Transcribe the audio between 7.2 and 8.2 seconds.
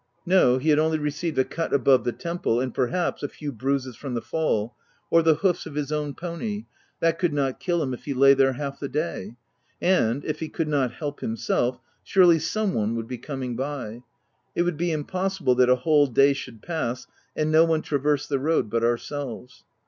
not kill him if he